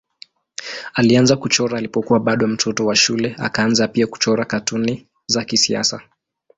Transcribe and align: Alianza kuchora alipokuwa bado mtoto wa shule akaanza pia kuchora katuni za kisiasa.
Alianza 0.93 1.35
kuchora 1.37 1.77
alipokuwa 1.77 2.19
bado 2.19 2.47
mtoto 2.47 2.85
wa 2.85 2.95
shule 2.95 3.35
akaanza 3.39 3.87
pia 3.87 4.07
kuchora 4.07 4.45
katuni 4.45 5.07
za 5.27 5.45
kisiasa. 5.45 6.01